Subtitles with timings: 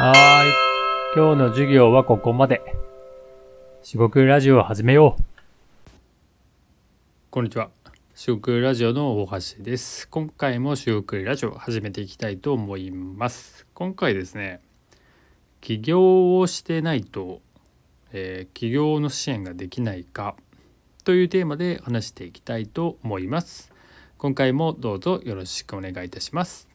[0.00, 0.52] はーい。
[1.16, 2.62] 今日の授業はここまで。
[3.82, 5.22] 四国ラジオを始めよう。
[7.30, 7.70] こんにちは。
[8.14, 10.08] 四国ラジオの大橋です。
[10.08, 13.66] 今回も四国ラジオを始めていきたいと思います。
[13.74, 14.60] 今回ですね、
[15.60, 17.40] 起業をしてないと、
[18.12, 20.36] えー起業の支援ができないか
[21.02, 23.72] というテーマで話していきたいと思います。
[24.16, 26.68] 今回もどうぞよろしくお願いいたします。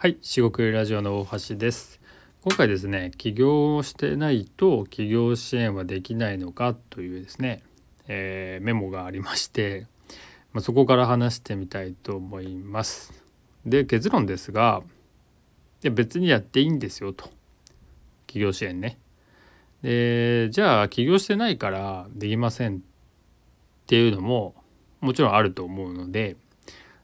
[0.00, 2.00] はい、四国ラジオの大橋です。
[2.44, 7.64] 今回ですね、起業してないと起業支援はできないのかというですね、
[8.06, 9.88] えーメモがありまして、
[10.52, 13.12] まあ、そこから話してみたいと思います。
[13.66, 14.84] で、結論ですが、
[15.82, 17.28] いや別にやっていいんですよと。
[18.28, 19.00] 起業支援ね。
[19.82, 22.78] で、じゃあ起業してないからできませんっ
[23.88, 24.54] ていうのも
[25.00, 26.36] もちろんあると思うので、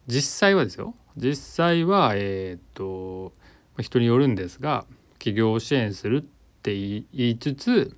[0.06, 3.32] 実際はですよ実際はえーっと
[3.80, 4.84] 人によるんですが
[5.18, 6.26] 起業を支援するっ
[6.62, 7.96] て言いつつ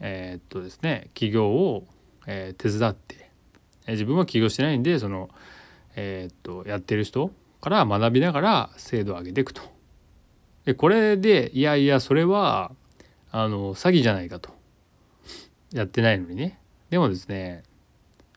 [0.00, 1.86] えーっとですね起業を、
[2.26, 3.30] えー手伝って
[3.86, 5.30] えー自分は起業してないんでその
[5.96, 9.62] えっとやってる人から学びながら精度を上げていくと。
[10.64, 12.72] でこれでいやいやそれは
[13.30, 14.50] あの詐欺じゃないかと
[15.72, 16.58] やってないのにね
[16.90, 17.64] でもですね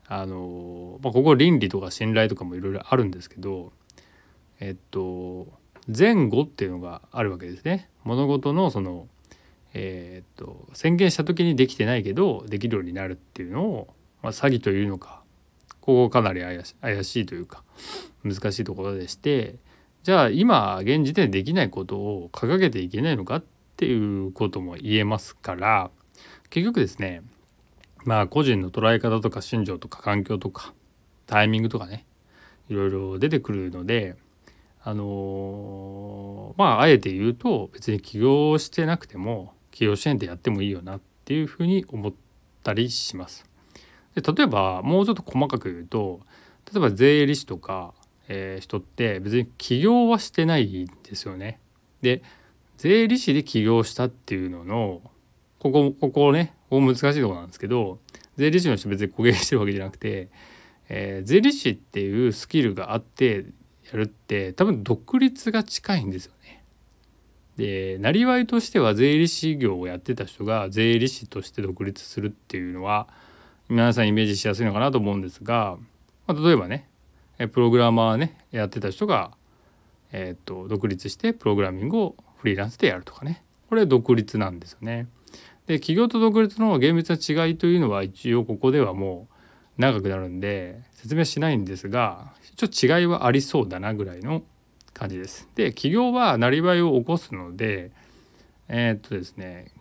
[0.06, 3.72] あの、まあ、ここ倫理とか信頼とかもいろいろあるんですけど
[4.60, 5.46] えっと
[5.86, 7.88] 前後っていうのがあるわけですね。
[8.04, 9.08] 物事のその
[9.74, 15.22] えっと宣言した時にできてないけどできるようになるっていうのを、まあ、詐欺というのか
[15.80, 16.42] ここかなり
[16.80, 17.62] 怪しいというか
[18.24, 19.56] 難しいところでして
[20.02, 23.44] じゃあ今現時点でできないことを掲げていけないのかっ
[23.76, 25.90] ていうことも言えますから
[26.50, 27.22] 結局ですね
[28.04, 30.72] まあ個人の捉え方とか心情とか環境とか
[31.26, 32.06] タイミングとかね
[32.68, 34.16] いろいろ出てくるので
[34.88, 42.12] あのまああえて言うと別に起業してなくても起業支援ってやってもいいよなっていうふうに思っ
[42.64, 43.44] たりします。
[44.14, 46.20] で例えばもうちょっと細かく言うと
[46.72, 47.92] 例えば税理士とか、
[48.28, 51.60] えー人って別に起業はしてないんですよね。
[52.00, 52.22] で
[52.78, 55.02] 税理士で起業したっていうのの
[55.58, 57.98] ここここねここ難しいとこなんですけど
[58.38, 60.30] 税理士の人別に焦げしてるわけじゃなくて、
[60.88, 63.44] えー税理士っていうスキルがあって
[63.90, 66.64] やるって多分独立が近いんですよね。
[67.56, 73.08] でなりわいとしては税理士業をやってた人が税理士として独立するっていうのは
[73.68, 75.76] 皆さんイメージしやすいのかなと思うんですが、
[76.26, 76.88] まあ、例えばね
[77.52, 79.32] プログラマーねやってた人が、
[80.12, 85.08] えーっと独立してプログラミングをフリーランスでやるとかねこれ独立なんですよね。
[85.66, 89.34] で企業と独立の厳密な違いというのは一応ここではもう
[89.78, 94.42] 長くなるんで説明しないんですがちょっと違いはありそうだなぐらいの
[94.92, 95.48] 感じです。
[95.54, 97.92] で企業はなりわいを起こすので
[98.68, 99.72] えーっとですね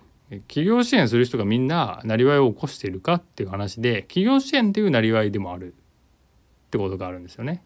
[0.48, 7.64] 企業支援する人がみんななりわいを起こしているかっていう話で企業支援っていうなりわいでもあるってことがあるんですよね。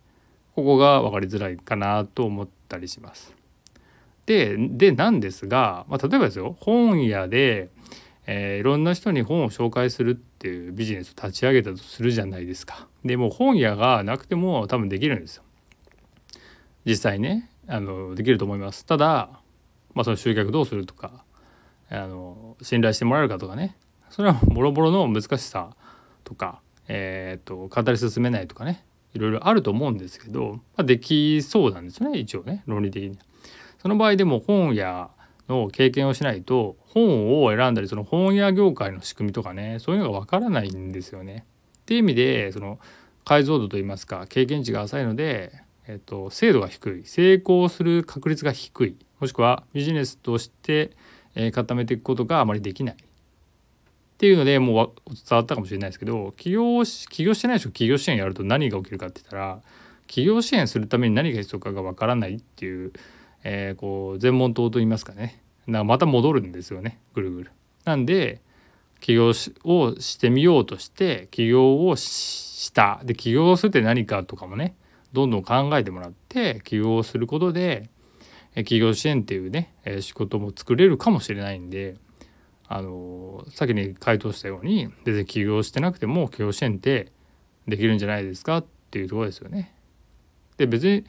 [0.55, 3.35] ここが分かりづらいかなと思ったりします。
[4.25, 7.69] ででなんですが、まあ、例えばですよ本屋で、
[8.27, 12.87] えーいろんな人に本を紹介するっていうビジネスを立ち上げたとするじゃないですか。
[13.05, 15.43] でも本屋がなくても多分できるんですよ。
[16.83, 18.83] 実際ねあのできると思います。
[18.87, 19.29] ただ、
[19.93, 21.23] まあ、その集客どうするとか
[21.91, 23.77] あの信頼してもらえるかとかね
[24.09, 25.75] それはボロボロの難しさ
[26.23, 33.19] とか、えー、と語り進めないとかねいろいろあると思うんですけど、まあ、できそうなんですよね一応ね論理的に。
[33.79, 35.11] その場合でも本屋
[35.51, 41.45] の経験をしないと本を選んだりその本屋業界の仕組みとかねそういうのがわからないんですよね。
[41.81, 42.79] っていう意味でその
[43.25, 45.51] 解像度といいますか経験値が浅いので、
[45.87, 50.91] えっと、精度が低い成功する確率が低いもしくはビジネスとして、
[51.35, 52.95] え固めていくことがあまりできない。
[52.95, 52.97] っ
[54.17, 59.61] ていうのでもう伝わったかもしれないですけど起業し起業してない人起業支援やると何が起きるかって言ったら
[60.05, 62.93] 起業支援するために何が必要かがわからないっていう
[63.43, 67.51] えーこう全問答と言いますかねなまた戻るんですよねぐるぐる。
[67.85, 68.41] なんで
[68.99, 69.33] 起業を
[69.99, 74.75] してみようとして起業をしたで起業するって何かとかもね
[75.11, 77.89] どんどん考えてもらって起業することで
[78.65, 81.95] 起業支援っていうね、仕事も作れるかもしれないんで
[82.67, 87.11] あのー先に回答したように別に起業してなくても起業支援って
[87.67, 89.73] できるんじゃないですかっていうところですよね。
[90.57, 91.05] で別に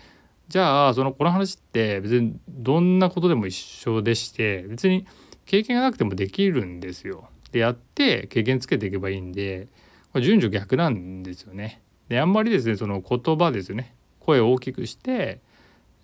[0.53, 5.07] じゃあそのこの話って別にどんなことでも一緒でして別に
[5.47, 7.31] 経験がなくてもできるんですよ。
[7.53, 9.69] でやって経験つけていけばいいんで
[10.13, 11.81] これ順序逆なんですよね。
[12.11, 15.41] であんまりですねその言葉ですよね声を大きくして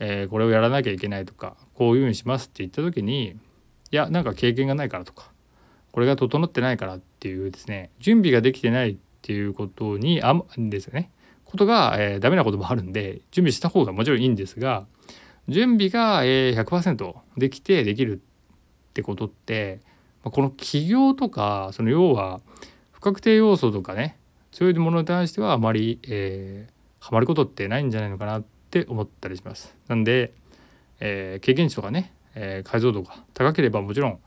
[0.01, 3.37] えー、これをやらなきゃいけないとかこういうふうにしますって言った時に
[3.91, 5.31] いやなんか経験がないからとか
[5.93, 11.11] これが整ってないからっていうですね準備ができてないっていうことにあんですよね
[11.51, 14.87] ことが、えー、ダメなこともあるんで準備した方がもちろんいいんですが
[15.49, 19.81] 準備が、えー、100%できてできるってことって
[20.23, 22.41] まあこの起業とかその要は
[22.93, 24.19] 不確定要素とかね
[24.53, 29.75] そういものに対してはあまり、えー、ハマることってないんじゃないのかなって思ったりします。
[29.87, 30.33] なんで、
[31.01, 34.19] えー、経験値とかね、えー、解像度が高ければもちろん、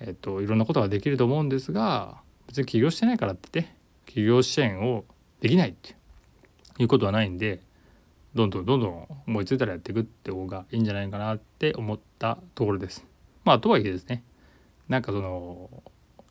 [0.00, 3.76] えーと、いろんなことができると思うんですが別に起業してないからってね
[4.06, 5.04] 起業支援を
[5.40, 5.96] できないっていう
[6.78, 7.60] いうことはないんで
[8.34, 13.04] どんどんどんどん思いついたらやっていくって方がいいんじゃないかなって思ったところです。
[13.44, 14.22] まあとはいえですね。
[14.88, 15.68] なんかその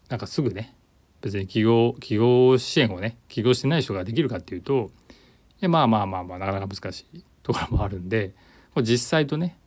[0.10, 0.76] なんかすぐね
[1.22, 4.92] 別に起業起業支援をね起業してない人ができるかっていうと
[5.62, 8.34] いまあまあまあまあなかなか難しいところもあるんで
[8.78, 9.58] 実際とね、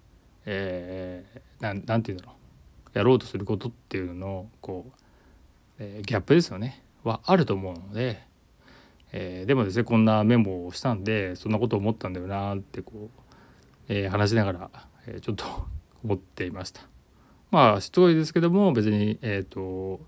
[0.44, 2.44] えー、なんて言うんだろう。
[2.98, 4.92] やろうとすることっていうののこう、
[5.78, 6.82] えー、ギャップですよね。
[7.02, 8.22] はあると思うので、
[9.16, 13.20] えー、でもですねこんなメモをしたんでそんなこと思ったんだよなってこう、
[13.88, 14.70] えー、話しながら、
[15.06, 15.44] えー、ちょっと
[16.02, 16.82] 思っていました。
[17.52, 20.00] まあしつこいですけども別にえっ、ー、と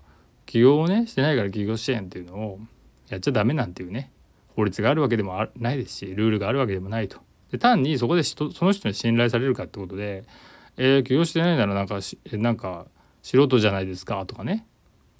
[0.45, 2.59] 起業をねしてないから起業支援っていうのを
[3.07, 4.11] やっちゃダメなんていうね
[4.57, 7.19] 法律があるわけでもないですしルールがあるわけでもないと。
[7.49, 10.25] で単にそこでその人に信頼されるかってことで
[10.75, 11.99] 「えー、起業してないならなんか
[12.33, 12.87] なんか
[13.21, 14.67] 素人じゃないですか」とかね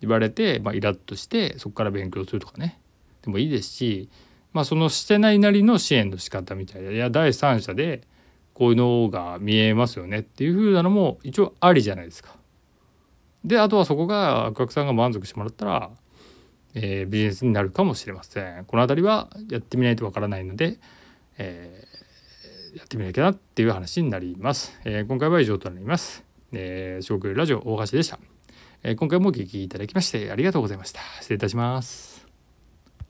[0.01, 2.81] 言われて、まあ、イラッとしてそこから勉強するとかね
[3.28, 4.10] でもいいですし、
[4.54, 8.02] まあ、そのしてないなりの支援の仕方みたいないや第三者で
[8.54, 12.36] こういうのが見えますよねっていう風なのも一応ありじゃないですか。
[13.46, 15.92] であとはそこがお客さんが満足してもらったら、
[16.74, 18.66] えー、ビジネスになるかもしれません。
[18.66, 20.80] この辺りはやってみないとわからないので、
[21.38, 21.98] えー
[22.78, 24.80] やってみなきゃなっていう話になります。
[24.86, 26.24] えー、今回は以上となります。
[26.54, 28.20] えー、四国ラジオ大橋でした。
[28.84, 31.02] えー、今回もお聴きいただきましてありがとうございました。
[31.20, 32.06] 失礼いたします。